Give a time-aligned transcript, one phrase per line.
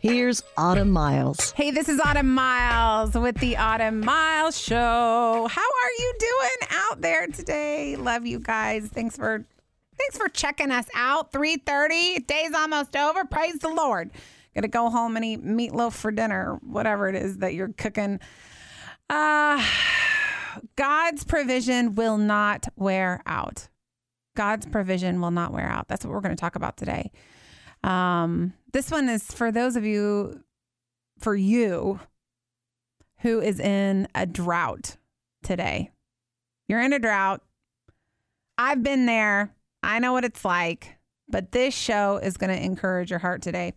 [0.00, 1.52] Here's Autumn Miles.
[1.52, 5.46] Hey, this is Autumn Miles with the Autumn Miles Show.
[5.50, 7.96] How are you doing out there today?
[7.96, 8.88] Love you guys.
[8.88, 9.44] Thanks for
[9.98, 11.32] thanks for checking us out.
[11.32, 12.26] 3:30.
[12.26, 13.26] Day's almost over.
[13.26, 14.10] Praise the Lord.
[14.54, 18.20] Gonna go home and eat meatloaf for dinner, whatever it is that you're cooking.
[19.10, 19.62] Uh
[20.76, 23.68] God's provision will not wear out.
[24.34, 25.88] God's provision will not wear out.
[25.88, 27.10] That's what we're going to talk about today.
[27.82, 30.42] Um, this one is for those of you,
[31.18, 32.00] for you
[33.20, 34.96] who is in a drought
[35.42, 35.90] today.
[36.68, 37.42] You're in a drought.
[38.56, 39.54] I've been there.
[39.82, 40.96] I know what it's like,
[41.28, 43.74] but this show is going to encourage your heart today.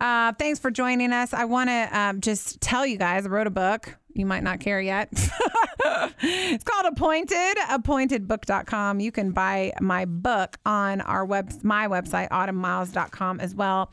[0.00, 1.34] Uh, thanks for joining us.
[1.34, 3.96] I want to um, just tell you guys I wrote a book.
[4.14, 5.08] You might not care yet.
[6.22, 9.00] it's called Appointed, appointedbook.com.
[9.00, 13.92] You can buy my book on our web, my website, autumnmiles.com as well.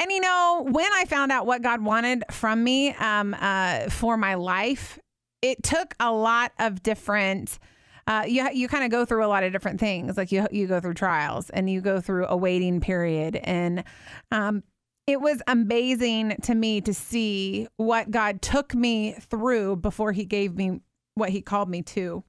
[0.00, 4.16] And you know, when I found out what God wanted from me um, uh, for
[4.16, 4.98] my life,
[5.42, 7.58] it took a lot of different
[8.06, 10.16] uh, you you kind of go through a lot of different things.
[10.16, 13.82] Like you you go through trials and you go through a waiting period, and
[14.30, 14.62] um,
[15.06, 20.54] it was amazing to me to see what God took me through before He gave
[20.54, 20.80] me
[21.14, 22.24] what He called me to.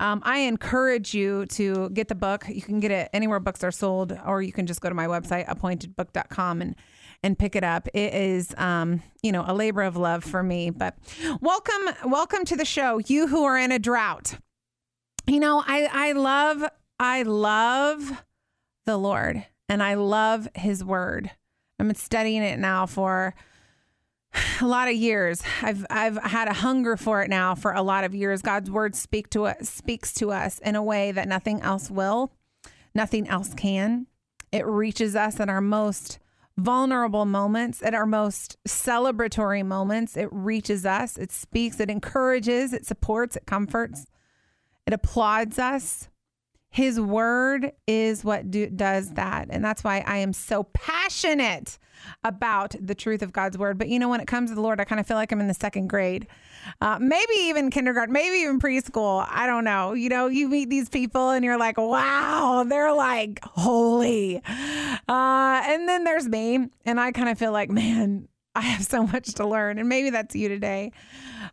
[0.00, 2.44] Um, I encourage you to get the book.
[2.48, 5.06] You can get it anywhere books are sold, or you can just go to my
[5.06, 6.76] website, appointedbook.com, and
[7.24, 7.88] and pick it up.
[7.94, 10.70] It is, um, you know, a labor of love for me.
[10.70, 10.96] But
[11.40, 12.98] welcome, welcome to the show.
[12.98, 14.38] You who are in a drought.
[15.26, 16.64] You know, I I love
[17.00, 18.24] I love
[18.86, 21.30] the Lord and I love his word.
[21.78, 23.34] I'm studying it now for
[24.60, 25.42] a lot of years.
[25.62, 28.42] I've I've had a hunger for it now for a lot of years.
[28.42, 32.32] God's word speak to us speaks to us in a way that nothing else will,
[32.94, 34.06] nothing else can.
[34.50, 36.18] It reaches us in our most
[36.56, 40.16] vulnerable moments, at our most celebratory moments.
[40.16, 41.16] It reaches us.
[41.16, 41.78] It speaks.
[41.80, 42.72] It encourages.
[42.72, 43.36] It supports.
[43.36, 44.06] It comforts.
[44.86, 46.08] It applauds us.
[46.70, 49.48] His word is what do, does that.
[49.50, 51.78] And that's why I am so passionate
[52.24, 53.78] about the truth of God's word.
[53.78, 55.40] But you know, when it comes to the Lord, I kind of feel like I'm
[55.40, 56.26] in the second grade,
[56.80, 59.26] uh, maybe even kindergarten, maybe even preschool.
[59.28, 59.94] I don't know.
[59.94, 64.36] You know, you meet these people and you're like, wow, they're like holy.
[64.44, 69.06] Uh, and then there's me, and I kind of feel like, man, I have so
[69.06, 69.78] much to learn.
[69.78, 70.92] And maybe that's you today.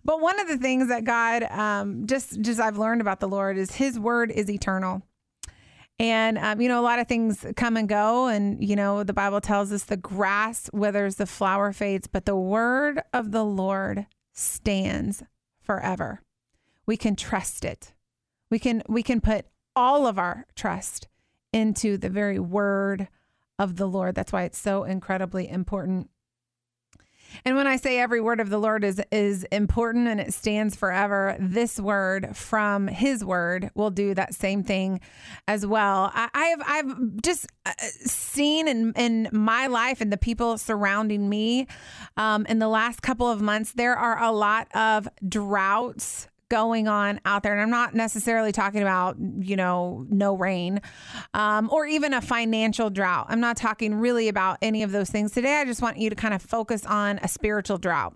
[0.03, 3.57] But one of the things that God, um, just just I've learned about the Lord
[3.57, 5.01] is His word is eternal.
[5.97, 9.13] And um, you know, a lot of things come and go, and you know, the
[9.13, 14.07] Bible tells us the grass withers, the flower fades, but the word of the Lord
[14.33, 15.23] stands
[15.61, 16.21] forever.
[16.85, 17.93] We can trust it.
[18.49, 19.45] We can we can put
[19.75, 21.07] all of our trust
[21.53, 23.07] into the very word
[23.57, 24.15] of the Lord.
[24.15, 26.09] That's why it's so incredibly important
[27.43, 30.75] and when I say every word of the Lord is is important and it stands
[30.75, 35.01] forever, this word from His word will do that same thing
[35.47, 36.11] as well.
[36.13, 41.67] I, I've I've just uh, seen in in my life and the people surrounding me
[42.17, 47.19] um, in the last couple of months, there are a lot of droughts going on
[47.25, 47.53] out there.
[47.53, 50.81] And I'm not necessarily talking about, you know, no rain
[51.33, 53.27] um, or even a financial drought.
[53.29, 55.31] I'm not talking really about any of those things.
[55.31, 58.15] Today, I just want you to kind of focus on a spiritual drought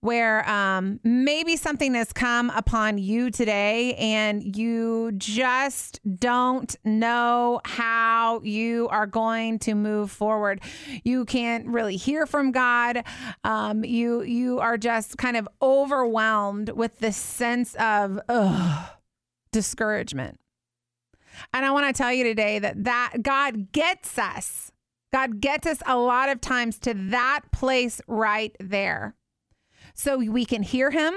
[0.00, 8.40] where um, maybe something has come upon you today and you just don't know how
[8.42, 10.62] you are going to move forward.
[11.04, 13.04] You can't really hear from God.
[13.44, 18.90] Um, you you are just kind of overwhelmed with this sense of ugh,
[19.52, 20.40] discouragement.
[21.52, 24.72] And I want to tell you today that that God gets us.
[25.12, 29.16] God gets us a lot of times to that place right there
[29.94, 31.14] so we can hear him,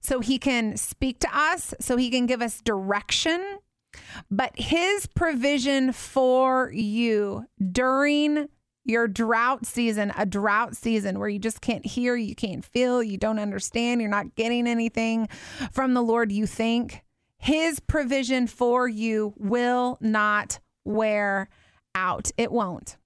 [0.00, 3.58] so he can speak to us, so he can give us direction.
[4.30, 8.48] But his provision for you during
[8.84, 13.16] your drought season, a drought season where you just can't hear, you can't feel, you
[13.16, 15.28] don't understand, you're not getting anything
[15.72, 17.02] from the Lord, you think
[17.38, 21.48] his provision for you will not wear
[21.94, 22.30] out.
[22.36, 22.96] It won't.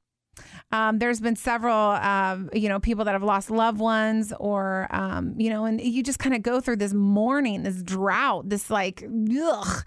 [0.70, 5.34] Um, there's been several, um, you know, people that have lost loved ones, or um,
[5.38, 9.02] you know, and you just kind of go through this mourning, this drought, this like,
[9.40, 9.86] ugh,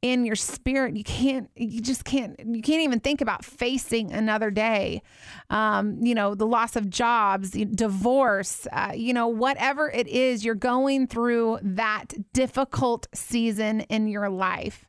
[0.00, 0.96] in your spirit.
[0.96, 5.02] You can't, you just can't, you can't even think about facing another day.
[5.50, 10.54] Um, you know, the loss of jobs, divorce, uh, you know, whatever it is, you're
[10.54, 14.88] going through that difficult season in your life.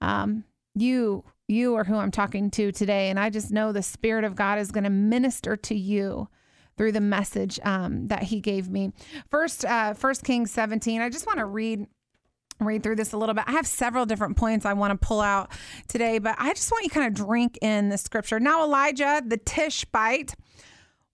[0.00, 0.44] Um,
[0.74, 3.10] you you are who I'm talking to today.
[3.10, 6.28] And I just know the Spirit of God is going to minister to you
[6.76, 8.92] through the message um, that He gave me.
[9.30, 11.00] First, uh, First Kings 17.
[11.00, 11.86] I just want to read
[12.60, 13.44] read through this a little bit.
[13.46, 15.50] I have several different points I want to pull out
[15.88, 18.38] today, but I just want you kind of drink in the scripture.
[18.38, 20.34] Now, Elijah, the Tishbite,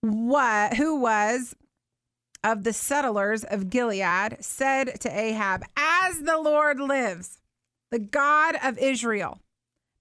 [0.00, 1.54] what who was
[2.42, 7.38] of the settlers of Gilead, said to Ahab, As the Lord lives,
[7.90, 9.40] the God of Israel,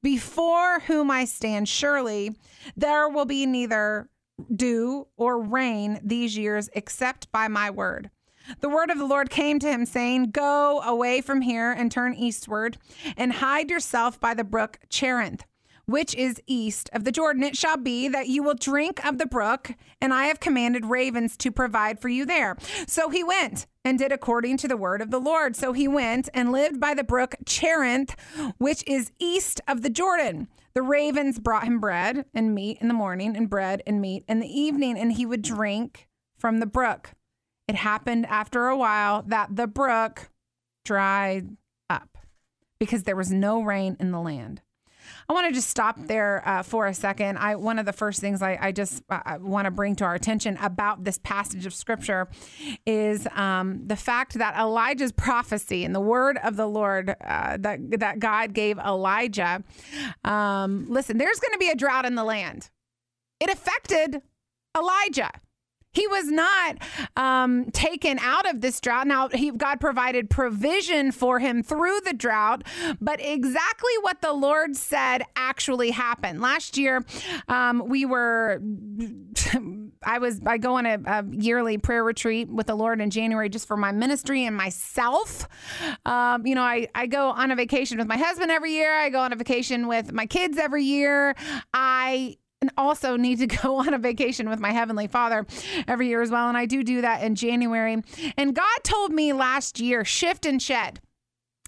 [0.06, 2.36] before whom I stand, surely
[2.78, 4.07] there will be neither
[4.56, 8.12] dew or rain these years except by my word.
[8.60, 12.13] The word of the Lord came to him, saying, Go away from here and turn
[12.13, 12.78] eastward,
[13.18, 15.44] and hide yourself by the brook Cherith
[15.85, 17.43] which is east of the Jordan.
[17.43, 19.71] It shall be that you will drink of the brook,
[20.01, 22.57] and I have commanded ravens to provide for you there.
[22.87, 25.55] So he went and did according to the word of the Lord.
[25.55, 28.15] So he went and lived by the brook Cherith,
[28.57, 30.47] which is east of the Jordan.
[30.73, 34.39] The ravens brought him bread and meat in the morning, and bread and meat in
[34.39, 37.11] the evening, and he would drink from the brook.
[37.67, 40.29] It happened after a while that the brook
[40.83, 41.55] dried
[41.89, 42.17] up
[42.77, 44.61] because there was no rain in the land.
[45.30, 47.38] I want to just stop there uh, for a second.
[47.38, 50.16] I one of the first things I, I just uh, want to bring to our
[50.16, 52.28] attention about this passage of scripture
[52.86, 58.00] is um, the fact that Elijah's prophecy and the word of the Lord uh, that
[58.00, 59.63] that God gave Elijah.
[60.24, 62.69] Um, listen, there's going to be a drought in the land.
[63.40, 64.22] It affected
[64.78, 65.31] Elijah.
[65.95, 66.77] He was not
[67.15, 69.07] um, taken out of this drought.
[69.07, 72.63] Now, he, God provided provision for him through the drought,
[73.00, 76.42] but exactly what the Lord said actually happened.
[76.42, 77.03] Last year,
[77.47, 78.62] um, we were.
[80.03, 83.50] I was I go on a, a, yearly prayer retreat with the Lord in January
[83.50, 85.47] just for my ministry and myself.
[86.06, 88.95] Um, you know, I, I go on a vacation with my husband every year.
[88.95, 91.36] I go on a vacation with my kids every year.
[91.74, 95.46] I and also need to go on a vacation with my heavenly father
[95.88, 98.02] every year as well and i do do that in january
[98.38, 101.00] and god told me last year shift and shed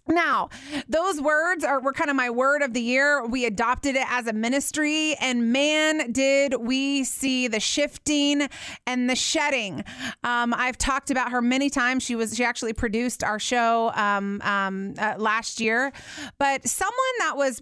[0.07, 0.50] now,
[0.88, 3.25] those words are were kind of my word of the year.
[3.25, 8.48] We adopted it as a ministry, and man, did we see the shifting
[8.86, 9.84] and the shedding.
[10.24, 12.04] Um, I've talked about her many times.
[12.04, 15.92] She was she actually produced our show um, um, uh, last year,
[16.38, 17.62] but someone that was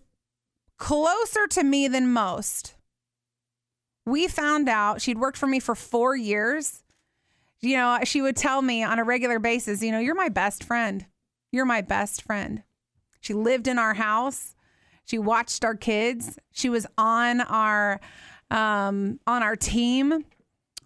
[0.78, 2.75] closer to me than most
[4.06, 6.84] we found out she'd worked for me for four years.
[7.62, 10.64] You know, she would tell me on a regular basis, you know, you're my best
[10.64, 11.06] friend.
[11.52, 12.64] You're my best friend.
[13.22, 14.56] She lived in our house.
[15.06, 16.38] She watched our kids.
[16.52, 18.00] She was on our
[18.52, 20.26] um, on our team.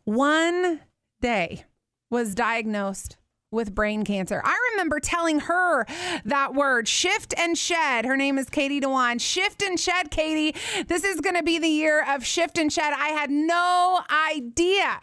[0.05, 0.79] One
[1.21, 1.65] day
[2.09, 3.17] was diagnosed
[3.51, 4.41] with brain cancer.
[4.43, 5.85] I remember telling her
[6.25, 8.05] that word, shift and shed.
[8.05, 9.17] Her name is Katie Dewan.
[9.17, 10.55] Shift and shed, Katie.
[10.87, 12.93] This is going to be the year of shift and shed.
[12.95, 14.99] I had no idea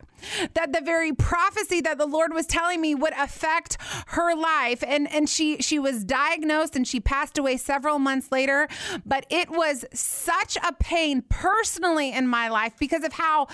[0.55, 3.77] that the very prophecy that the Lord was telling me would affect
[4.09, 8.67] her life and and she she was diagnosed and she passed away several months later
[9.05, 13.47] but it was such a pain personally in my life because of how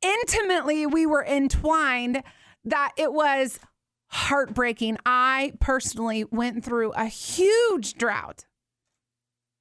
[0.00, 2.22] intimately we were entwined
[2.64, 3.60] that it was
[4.08, 4.98] heartbreaking.
[5.04, 8.46] I personally went through a huge drought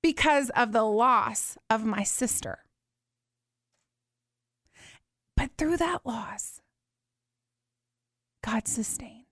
[0.02, 2.60] because of the loss of my sister.
[5.36, 6.62] But through that loss,
[8.44, 9.26] God sustained.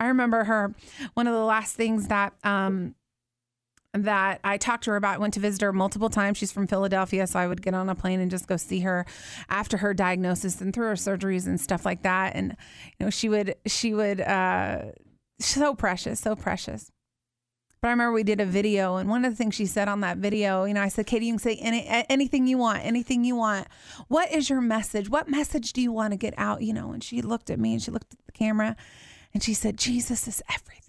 [0.00, 0.74] I remember her,
[1.14, 2.94] one of the last things that um,
[3.94, 5.20] that I talked to her about.
[5.20, 6.38] Went to visit her multiple times.
[6.38, 9.06] She's from Philadelphia, so I would get on a plane and just go see her
[9.48, 12.34] after her diagnosis and through her surgeries and stuff like that.
[12.34, 12.56] And
[12.98, 14.92] you know, she would she would uh,
[15.40, 16.90] so precious, so precious.
[17.80, 20.00] But I remember we did a video, and one of the things she said on
[20.00, 23.22] that video, you know, I said, Katie, you can say any, anything you want, anything
[23.22, 23.68] you want.
[24.08, 25.08] What is your message?
[25.08, 26.62] What message do you want to get out?
[26.62, 28.76] You know, and she looked at me and she looked at the camera
[29.32, 30.87] and she said, Jesus is everything.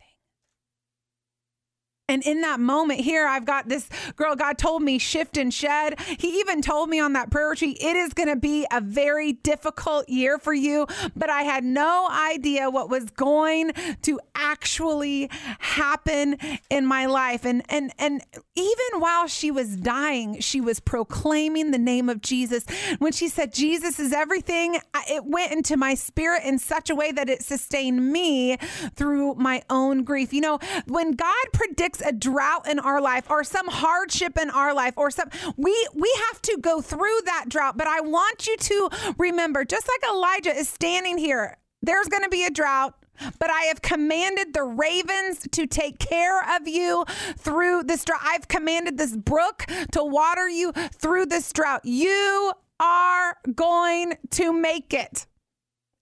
[2.10, 6.00] And in that moment here, I've got this girl, God told me, shift and shed.
[6.00, 9.34] He even told me on that prayer retreat, it is going to be a very
[9.34, 10.88] difficult year for you.
[11.16, 16.38] But I had no idea what was going to actually happen
[16.72, 17.46] in my life.
[17.46, 18.24] And, and, and
[18.56, 22.66] even while she was dying, she was proclaiming the name of Jesus.
[22.98, 27.12] When she said, Jesus is everything, it went into my spirit in such a way
[27.12, 28.58] that it sustained me
[28.96, 30.34] through my own grief.
[30.34, 34.74] You know, when God predicts a drought in our life or some hardship in our
[34.74, 38.56] life or some we we have to go through that drought but i want you
[38.58, 42.94] to remember just like elijah is standing here there's going to be a drought
[43.38, 47.06] but I have commanded the ravens to take care of you
[47.38, 48.22] through this drought.
[48.24, 51.82] I've commanded this brook to water you through this drought.
[51.84, 55.26] You are going to make it.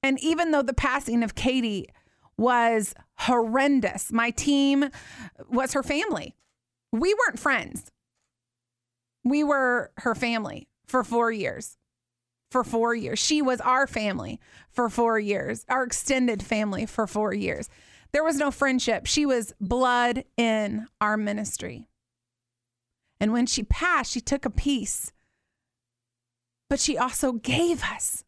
[0.03, 1.87] And even though the passing of Katie
[2.37, 4.11] was horrendous.
[4.11, 4.89] My team
[5.49, 6.35] was her family.
[6.91, 7.91] We weren't friends.
[9.23, 11.77] We were her family for four years.
[12.51, 13.19] For four years.
[13.19, 17.69] She was our family for four years, our extended family for four years.
[18.13, 19.05] There was no friendship.
[19.05, 21.89] She was blood in our ministry.
[23.19, 25.11] And when she passed, she took a piece,
[26.69, 28.23] but she also gave us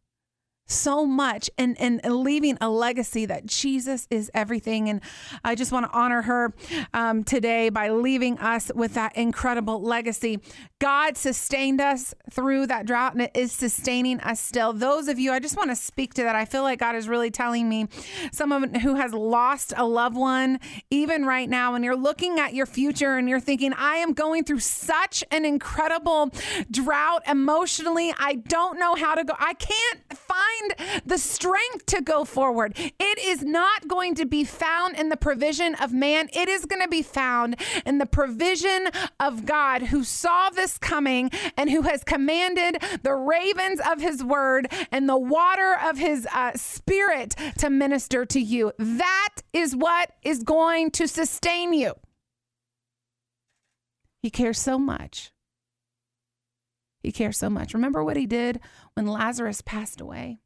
[0.70, 4.90] so much and, and leaving a legacy that Jesus is everything.
[4.90, 5.02] And
[5.44, 6.54] I just want to honor her
[6.94, 10.40] um, today by leaving us with that incredible legacy.
[10.80, 14.72] God sustained us through that drought and it is sustaining us still.
[14.72, 16.36] Those of you, I just want to speak to that.
[16.38, 17.88] I feel like God is really telling me
[18.32, 20.60] someone who has lost a loved one,
[20.90, 24.46] even right now, and you're looking at your future and you're thinking, I am going
[24.46, 26.32] through such an incredible
[26.72, 28.14] drought emotionally.
[28.18, 29.34] I don't know how to go.
[29.38, 32.74] I can't find the strength to go forward.
[32.78, 36.82] It is not going to be found in the provision of man, it is going
[36.82, 38.88] to be found in the provision
[39.20, 44.72] of God who saw this coming and who has commanded the ravens of his word
[44.92, 48.72] and the water of his uh, spirit to minister to you.
[48.78, 51.94] That is what is going to sustain you.
[54.22, 55.32] He cares so much.
[57.02, 57.74] He cares so much.
[57.74, 58.60] Remember what he did
[58.94, 60.40] when Lazarus passed away?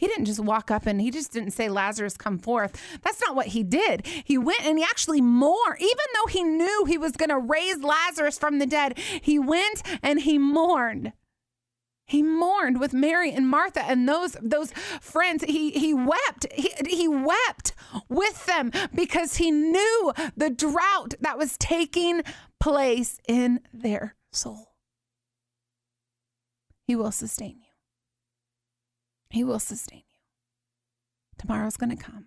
[0.00, 2.80] He didn't just walk up and he just didn't say, Lazarus, come forth.
[3.02, 4.06] That's not what he did.
[4.24, 7.82] He went and he actually mourned, even though he knew he was going to raise
[7.82, 11.12] Lazarus from the dead, he went and he mourned.
[12.06, 15.44] He mourned with Mary and Martha and those those friends.
[15.44, 16.46] He he wept.
[16.50, 17.74] He, he wept
[18.08, 22.22] with them because he knew the drought that was taking
[22.58, 24.72] place in their soul.
[26.86, 27.69] He will sustain you.
[29.30, 30.18] He will sustain you.
[31.38, 32.26] Tomorrow's going to come.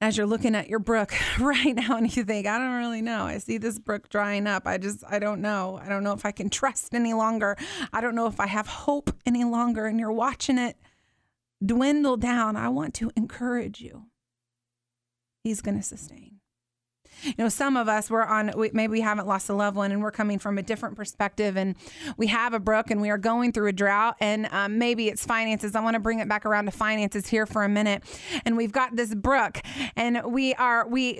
[0.00, 3.24] As you're looking at your brook right now and you think, I don't really know.
[3.24, 4.66] I see this brook drying up.
[4.66, 5.80] I just, I don't know.
[5.82, 7.56] I don't know if I can trust any longer.
[7.92, 9.86] I don't know if I have hope any longer.
[9.86, 10.76] And you're watching it
[11.64, 12.56] dwindle down.
[12.56, 14.06] I want to encourage you.
[15.42, 16.35] He's going to sustain.
[17.24, 20.02] You know, some of us, we're on, maybe we haven't lost a loved one and
[20.02, 21.74] we're coming from a different perspective and
[22.16, 25.24] we have a brook and we are going through a drought and um, maybe it's
[25.24, 25.74] finances.
[25.74, 28.02] I want to bring it back around to finances here for a minute.
[28.44, 29.60] And we've got this brook
[29.96, 31.14] and we are, we,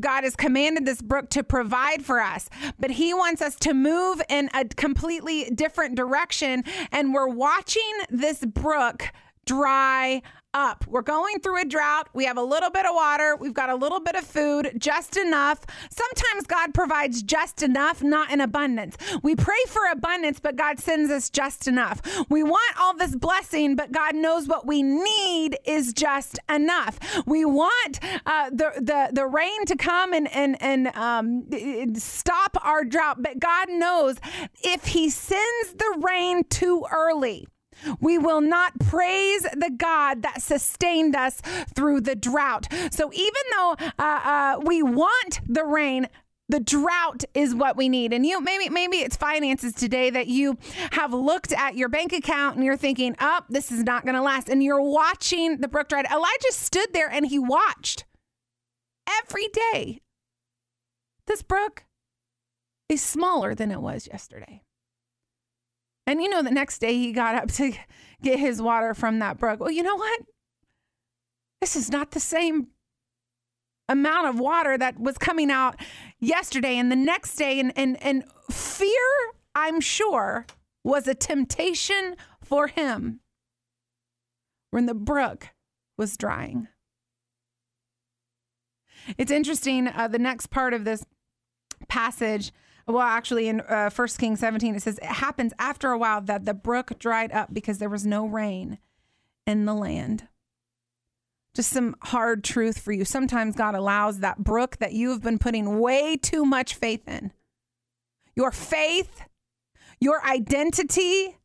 [0.00, 4.20] God has commanded this brook to provide for us, but He wants us to move
[4.28, 6.64] in a completely different direction.
[6.92, 9.12] And we're watching this brook
[9.48, 10.20] dry
[10.54, 10.86] up.
[10.86, 12.08] We're going through a drought.
[12.14, 13.36] We have a little bit of water.
[13.36, 15.60] We've got a little bit of food, just enough.
[15.90, 18.96] Sometimes God provides just enough, not in abundance.
[19.22, 22.00] We pray for abundance, but God sends us just enough.
[22.28, 26.98] We want all this blessing, but God knows what we need is just enough.
[27.26, 31.44] We want uh, the, the, the rain to come and, and, and um,
[31.96, 34.16] stop our drought, but God knows
[34.62, 37.46] if He sends the rain too early,
[38.00, 41.40] we will not praise the God that sustained us
[41.74, 42.66] through the drought.
[42.90, 46.08] So even though uh, uh, we want the rain,
[46.48, 48.12] the drought is what we need.
[48.12, 50.56] And you maybe maybe it's finances today that you
[50.92, 54.22] have looked at your bank account and you're thinking oh this is not going to
[54.22, 54.48] last.
[54.48, 56.02] And you're watching the brook dry.
[56.10, 58.04] Elijah stood there and he watched
[59.22, 60.00] every day.
[61.26, 61.84] This brook
[62.88, 64.62] is smaller than it was yesterday
[66.08, 67.72] and you know, the next day he got up to
[68.22, 69.60] get his water from that brook.
[69.60, 70.22] Well, you know what?
[71.60, 72.68] This is not the same
[73.88, 75.76] amount of water that was coming out
[76.18, 77.60] yesterday and the next day.
[77.60, 78.90] And, and, and fear,
[79.54, 80.46] I'm sure,
[80.84, 83.20] was a temptation for him
[84.70, 85.48] when the brook
[85.96, 86.68] was drying.
[89.16, 89.88] It's interesting.
[89.88, 91.04] Uh, the next part of this
[91.88, 92.52] passage,
[92.88, 96.46] well, actually, in uh, 1 Kings 17, it says, It happens after a while that
[96.46, 98.78] the brook dried up because there was no rain
[99.46, 100.26] in the land.
[101.54, 103.04] Just some hard truth for you.
[103.04, 107.32] Sometimes God allows that brook that you have been putting way too much faith in.
[108.34, 109.22] Your faith,
[110.00, 111.36] your identity,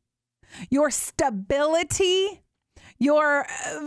[0.70, 2.42] your stability,
[3.00, 3.80] your uh,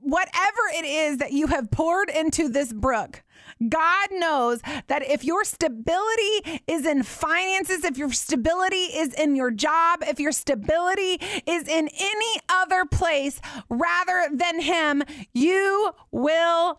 [0.00, 3.22] whatever it is that you have poured into this brook.
[3.66, 9.50] God knows that if your stability is in finances, if your stability is in your
[9.50, 16.78] job, if your stability is in any other place rather than Him, you will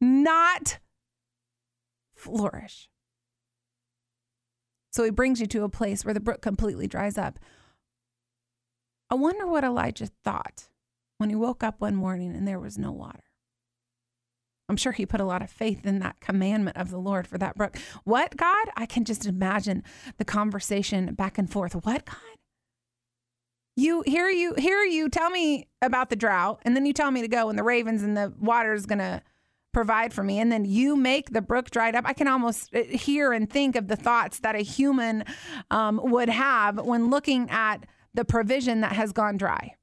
[0.00, 0.78] not
[2.14, 2.90] flourish.
[4.90, 7.38] So He brings you to a place where the brook completely dries up.
[9.10, 10.68] I wonder what Elijah thought
[11.18, 13.22] when he woke up one morning and there was no water.
[14.68, 17.36] I'm sure he put a lot of faith in that commandment of the Lord for
[17.38, 17.76] that brook.
[18.04, 18.68] What, God?
[18.76, 19.82] I can just imagine
[20.16, 21.74] the conversation back and forth.
[21.74, 22.16] What, God?
[23.76, 27.22] You hear you hear you tell me about the drought, and then you tell me
[27.22, 29.20] to go, and the ravens and the water is gonna
[29.72, 32.04] provide for me, and then you make the brook dried up.
[32.06, 35.24] I can almost uh, hear and think of the thoughts that a human
[35.72, 39.74] um, would have when looking at the provision that has gone dry.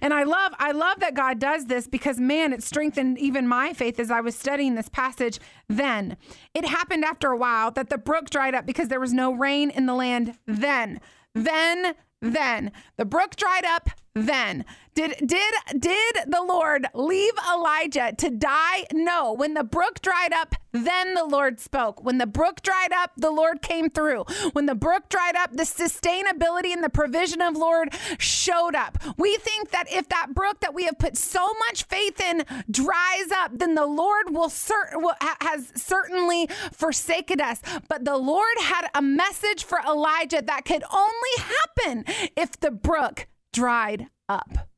[0.00, 3.72] And I love I love that God does this because man it strengthened even my
[3.72, 6.16] faith as I was studying this passage then.
[6.54, 9.70] It happened after a while that the brook dried up because there was no rain
[9.70, 11.00] in the land then.
[11.34, 14.64] Then then the brook dried up then
[14.94, 18.84] did did did the lord leave elijah to die?
[18.92, 19.32] No.
[19.32, 22.02] When the brook dried up then the lord spoke.
[22.02, 24.24] When the brook dried up the lord came through.
[24.52, 28.98] When the brook dried up the sustainability and the provision of lord showed up.
[29.16, 33.30] We think that if that brook that we have put so much faith in dries
[33.32, 34.92] up then the lord will, cer-
[35.40, 37.62] has certainly forsaken us.
[37.88, 42.04] But the lord had a message for elijah that could only happen
[42.36, 44.68] if the brook dried up.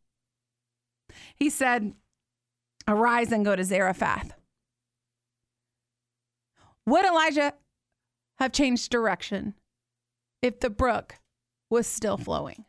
[1.36, 1.94] He said,
[2.88, 4.32] Arise and go to Zarephath.
[6.86, 7.54] Would Elijah
[8.38, 9.54] have changed direction
[10.40, 11.16] if the brook
[11.70, 12.64] was still flowing?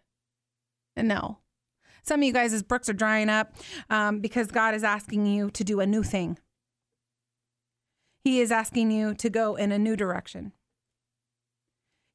[0.95, 1.39] And no.
[2.03, 3.55] Some of you guys' brooks are drying up
[3.89, 6.37] um, because God is asking you to do a new thing.
[8.23, 10.51] He is asking you to go in a new direction.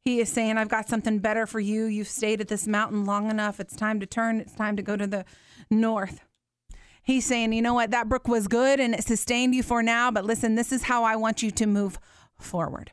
[0.09, 1.85] He is saying, I've got something better for you.
[1.85, 3.61] You've stayed at this mountain long enough.
[3.61, 4.41] It's time to turn.
[4.41, 5.27] It's time to go to the
[5.69, 6.23] north.
[7.03, 7.91] He's saying, you know what?
[7.91, 11.05] That brook was good and it sustained you for now, but listen, this is how
[11.05, 11.99] I want you to move
[12.39, 12.93] forward.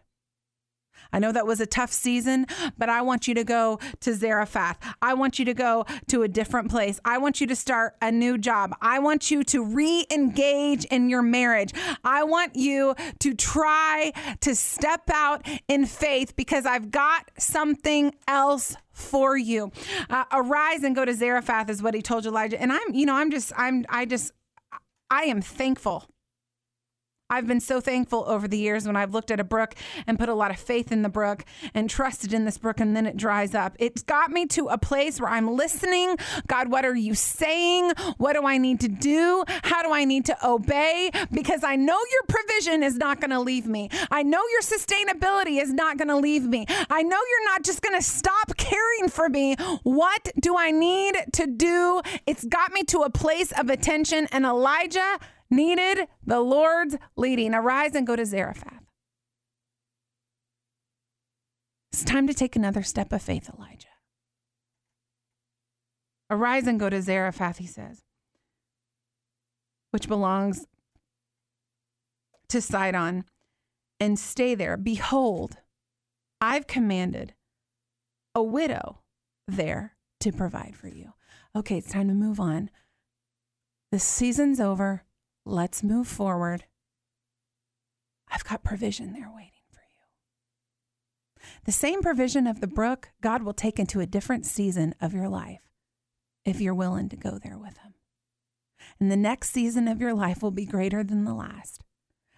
[1.16, 2.46] I know that was a tough season,
[2.78, 4.78] but I want you to go to Zarephath.
[5.02, 7.00] I want you to go to a different place.
[7.06, 8.76] I want you to start a new job.
[8.82, 11.72] I want you to re engage in your marriage.
[12.04, 18.76] I want you to try to step out in faith because I've got something else
[18.92, 19.72] for you.
[20.10, 22.62] Uh, arise and go to Zarephath is what he told Elijah.
[22.62, 24.34] And I'm, you know, I'm just, I'm, I just,
[25.10, 26.10] I am thankful
[27.28, 29.74] I've been so thankful over the years when I've looked at a brook
[30.06, 32.96] and put a lot of faith in the brook and trusted in this brook and
[32.96, 33.76] then it dries up.
[33.80, 36.18] It's got me to a place where I'm listening.
[36.46, 37.94] God, what are you saying?
[38.18, 39.44] What do I need to do?
[39.64, 41.10] How do I need to obey?
[41.32, 43.90] Because I know your provision is not going to leave me.
[44.12, 46.68] I know your sustainability is not going to leave me.
[46.92, 49.56] I know you're not just going to stop caring for me.
[49.82, 52.04] What do I need to do?
[52.28, 54.28] It's got me to a place of attention.
[54.32, 55.18] And Elijah
[55.56, 57.54] needed the Lord's leading.
[57.54, 58.84] Arise and go to Zarephath.
[61.92, 63.88] It's time to take another step of faith, Elijah.
[66.30, 68.04] Arise and go to Zarephath, he says,
[69.92, 70.66] which belongs
[72.50, 73.24] to Sidon,
[74.00, 74.76] and stay there.
[74.76, 75.58] Behold,
[76.42, 77.34] I've commanded
[78.36, 79.00] a widow
[79.48, 81.14] there to provide for you.
[81.56, 82.70] Okay, it's time to move on.
[83.92, 85.05] The season's over.
[85.46, 86.66] Let's move forward.
[88.30, 91.46] I've got provision there waiting for you.
[91.66, 95.30] The same provision of the brook, God will take into a different season of your
[95.30, 95.62] life
[96.44, 97.94] if you're willing to go there with Him.
[99.00, 101.84] And the next season of your life will be greater than the last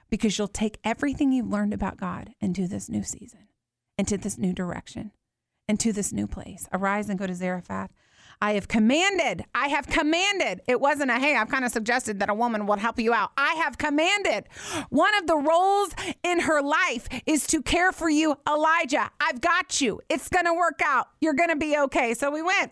[0.09, 3.47] because you'll take everything you've learned about God into this new season,
[3.97, 5.11] into this new direction,
[5.67, 6.67] into this new place.
[6.71, 7.91] Arise and go to Zarephath.
[8.41, 10.61] I have commanded, I have commanded.
[10.67, 13.31] It wasn't a, hey, I've kind of suggested that a woman would help you out.
[13.37, 14.45] I have commanded.
[14.89, 15.89] One of the roles
[16.23, 19.09] in her life is to care for you, Elijah.
[19.19, 20.01] I've got you.
[20.09, 21.07] It's going to work out.
[21.19, 22.13] You're going to be okay.
[22.13, 22.71] So we went.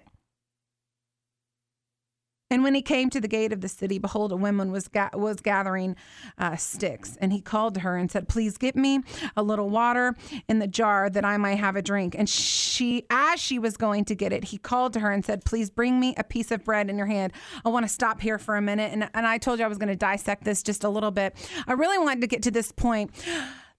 [2.52, 5.10] And when he came to the gate of the city, behold, a woman was ga-
[5.14, 5.96] was gathering
[6.38, 9.02] uh, sticks, and he called to her and said, "Please get me
[9.36, 10.16] a little water
[10.48, 14.06] in the jar that I might have a drink." And she, as she was going
[14.06, 16.64] to get it, he called to her and said, "Please bring me a piece of
[16.64, 17.34] bread in your hand."
[17.66, 19.80] I want to stop here for a minute, and and I told you I was
[19.80, 21.36] going to dissect this just a little bit.
[21.68, 23.10] I really wanted to get to this point.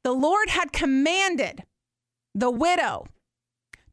[0.02, 1.62] The Lord had commanded
[2.34, 3.06] the widow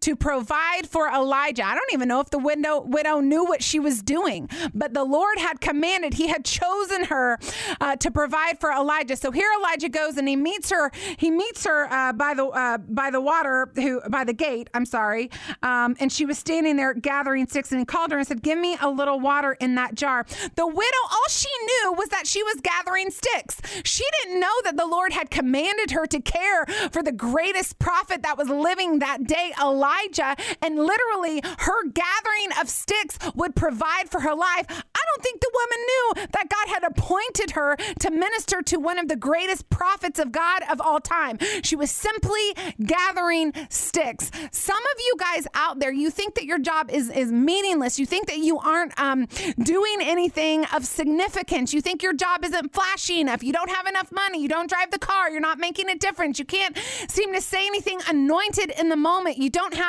[0.03, 1.65] to provide for Elijah.
[1.65, 5.05] I don't even know if the widow, widow knew what she was doing, but the
[5.05, 7.39] Lord had commanded, He had chosen her
[7.79, 9.15] uh, to provide for Elijah.
[9.15, 10.91] So here Elijah goes and he meets her.
[11.17, 14.69] He meets her uh, by the uh, by the water, who by the gate.
[14.73, 18.27] I'm sorry, um, and she was standing there gathering sticks, and he called her and
[18.27, 22.09] said, "Give me a little water in that jar." The widow, all she knew was
[22.09, 23.61] that she was gathering sticks.
[23.85, 28.21] She didn't know that the Lord had commanded her to care for the greatest prophet
[28.23, 29.92] that was living that day, Elijah.
[29.93, 34.65] Elijah, and literally her gathering of sticks would provide for her life.
[34.69, 38.99] I don't think the woman knew that God had appointed her to minister to one
[38.99, 41.37] of the greatest prophets of God of all time.
[41.63, 42.53] She was simply
[42.83, 44.31] gathering sticks.
[44.51, 47.99] Some of you guys out there, you think that your job is, is meaningless.
[47.99, 49.27] You think that you aren't um,
[49.61, 51.73] doing anything of significance.
[51.73, 53.43] You think your job isn't flashy enough.
[53.43, 54.41] You don't have enough money.
[54.41, 55.29] You don't drive the car.
[55.29, 56.39] You're not making a difference.
[56.39, 56.77] You can't
[57.07, 59.37] seem to say anything anointed in the moment.
[59.37, 59.82] You don't have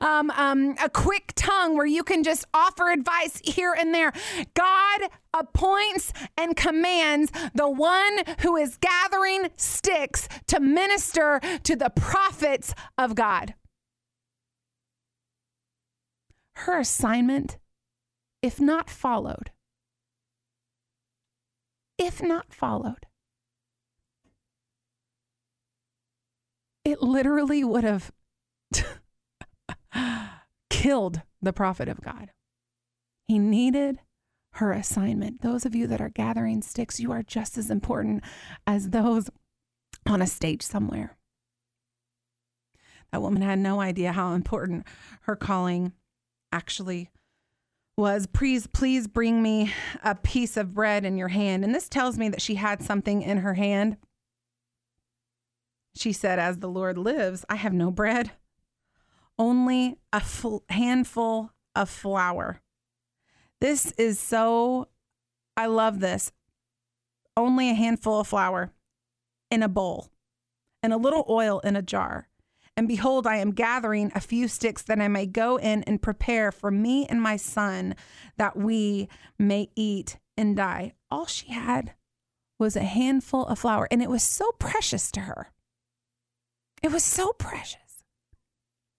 [0.00, 4.12] um, um, a quick tongue where you can just offer advice here and there.
[4.54, 5.00] God
[5.34, 13.14] appoints and commands the one who is gathering sticks to minister to the prophets of
[13.14, 13.54] God.
[16.54, 17.58] Her assignment,
[18.42, 19.50] if not followed,
[21.98, 23.06] if not followed,
[26.84, 28.10] it literally would have
[30.78, 32.30] killed the prophet of God.
[33.26, 33.98] He needed
[34.54, 35.42] her assignment.
[35.42, 38.22] Those of you that are gathering sticks, you are just as important
[38.64, 39.28] as those
[40.06, 41.16] on a stage somewhere.
[43.10, 44.86] That woman had no idea how important
[45.22, 45.94] her calling
[46.52, 47.10] actually
[47.96, 48.28] was.
[48.28, 49.72] Please, please bring me
[50.04, 51.64] a piece of bread in your hand.
[51.64, 53.96] And this tells me that she had something in her hand.
[55.96, 58.30] She said, As the Lord lives, I have no bread
[59.38, 62.60] only a fl- handful of flour.
[63.60, 64.88] This is so,
[65.56, 66.32] I love this.
[67.36, 68.72] Only a handful of flour
[69.50, 70.08] in a bowl
[70.82, 72.28] and a little oil in a jar.
[72.76, 76.52] And behold, I am gathering a few sticks that I may go in and prepare
[76.52, 77.96] for me and my son
[78.36, 80.92] that we may eat and die.
[81.10, 81.94] All she had
[82.58, 85.52] was a handful of flour, and it was so precious to her.
[86.82, 87.87] It was so precious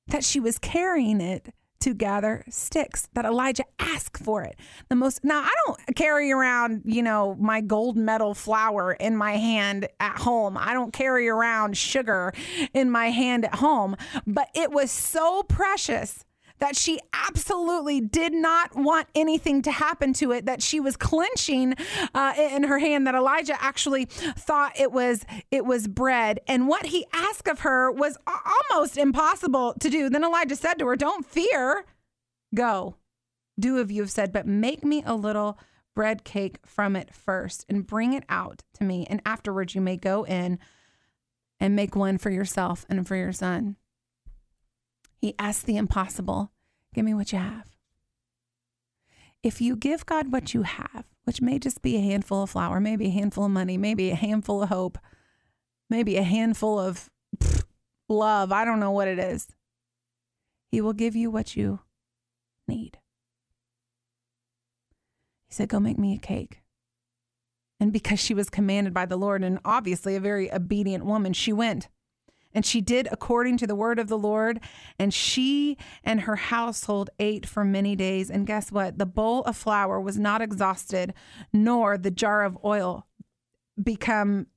[0.10, 4.58] that she was carrying it to gather sticks that Elijah asked for it.
[4.90, 9.38] The most now I don't carry around, you know, my gold medal flour in my
[9.38, 10.58] hand at home.
[10.58, 12.34] I don't carry around sugar
[12.74, 13.96] in my hand at home,
[14.28, 16.26] but it was so precious
[16.60, 21.74] that she absolutely did not want anything to happen to it, that she was clenching
[22.14, 26.40] uh, in her hand, that Elijah actually thought it was it was bread.
[26.48, 28.18] And what he asked of her was
[28.72, 30.10] almost impossible to do.
[30.10, 31.86] Then Elijah said to her, Don't fear,
[32.54, 32.96] go.
[33.60, 35.60] Do of you have said, but make me a little
[35.96, 39.06] bread cake from it first and bring it out to me.
[39.10, 40.60] And afterwards you may go in
[41.60, 43.76] and make one for yourself and for your son.
[45.20, 46.52] He asked the impossible
[46.94, 47.68] Give me what you have.
[49.44, 52.80] If you give God what you have, which may just be a handful of flour,
[52.80, 54.98] maybe a handful of money, maybe a handful of hope,
[55.90, 57.64] maybe a handful of pff,
[58.10, 59.48] love, I don't know what it is,
[60.72, 61.80] He will give you what you
[62.68, 62.98] need.
[65.48, 66.62] He said, Go make me a cake.
[67.80, 71.54] And because she was commanded by the Lord and obviously a very obedient woman, she
[71.54, 71.88] went.
[72.54, 74.60] And she did according to the word of the Lord.
[74.98, 78.30] And she and her household ate for many days.
[78.30, 78.98] And guess what?
[78.98, 81.14] The bowl of flour was not exhausted,
[81.54, 83.06] nor the jar of oil
[83.82, 84.48] become,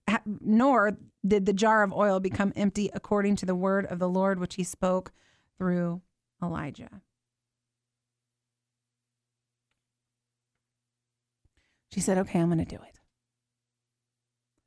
[0.40, 4.40] nor did the jar of oil become empty according to the word of the Lord,
[4.40, 5.12] which he spoke
[5.58, 6.00] through
[6.42, 7.02] Elijah.
[11.92, 12.98] She said, Okay, I'm going to do it.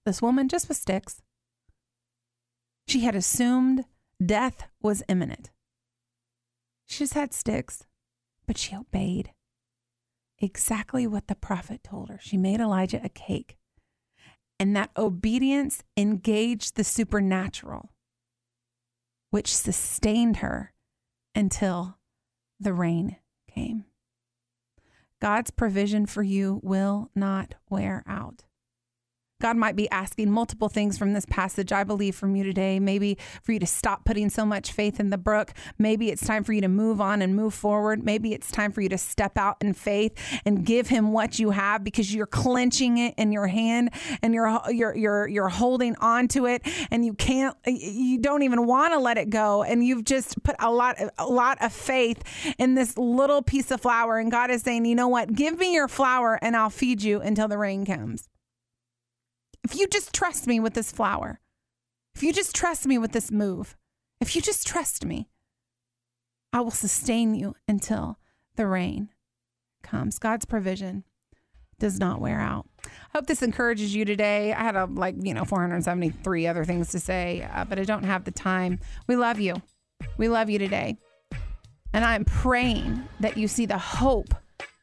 [0.05, 1.23] This woman, just with sticks,
[2.87, 3.85] she had assumed
[4.23, 5.51] death was imminent.
[6.85, 7.85] She just had sticks,
[8.45, 9.31] but she obeyed
[10.39, 12.19] exactly what the prophet told her.
[12.21, 13.57] She made Elijah a cake.
[14.59, 17.91] And that obedience engaged the supernatural,
[19.29, 20.73] which sustained her
[21.33, 21.97] until
[22.59, 23.17] the rain
[23.53, 23.85] came.
[25.21, 28.44] God's provision for you will not wear out.
[29.41, 32.79] God might be asking multiple things from this passage, I believe, from you today.
[32.79, 35.51] Maybe for you to stop putting so much faith in the brook.
[35.77, 38.03] Maybe it's time for you to move on and move forward.
[38.03, 41.51] Maybe it's time for you to step out in faith and give him what you
[41.51, 43.89] have because you're clenching it in your hand
[44.21, 48.65] and you're you're you're you're holding on to it and you can't you don't even
[48.65, 52.23] want to let it go and you've just put a lot a lot of faith
[52.57, 55.33] in this little piece of flour and God is saying, "You know what?
[55.33, 58.29] Give me your flour and I'll feed you until the rain comes."
[59.65, 61.39] If you just trust me with this flour,
[62.13, 63.75] if you just trust me with this move,
[64.21, 65.27] if you just trust me,
[66.53, 68.19] I will sustain you until
[68.57, 69.09] the rain
[69.81, 70.19] comes.
[70.19, 71.03] God's provision
[71.79, 72.67] does not wear out.
[72.85, 74.53] I hope this encourages you today.
[74.53, 78.03] I had a like, you know, 473 other things to say, uh, but I don't
[78.03, 78.79] have the time.
[79.07, 79.55] We love you.
[80.15, 80.99] We love you today.
[81.91, 84.35] And I'm praying that you see the hope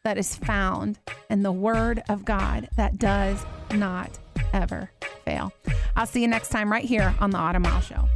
[0.03, 0.99] that is found
[1.31, 4.18] in the word of God that does not
[4.53, 4.91] ever
[5.25, 5.53] fail.
[5.97, 8.09] I'll see you next time right here on the Autumn Mile Show.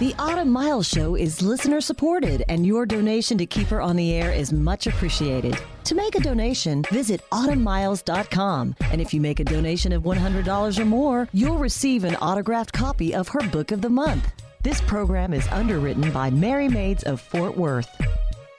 [0.00, 4.12] The Autumn Miles Show is listener supported, and your donation to keep her on the
[4.12, 5.56] air is much appreciated.
[5.84, 8.74] To make a donation, visit autumnmiles.com.
[8.90, 13.14] And if you make a donation of $100 or more, you'll receive an autographed copy
[13.14, 14.32] of her book of the month.
[14.64, 17.88] This program is underwritten by Merry Maids of Fort Worth.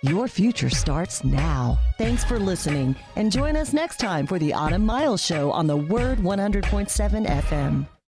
[0.10, 1.80] Your future starts now.
[1.98, 5.78] Thanks for listening, and join us next time for the Autumn Miles Show on the
[5.78, 7.88] Word 100.7 FM.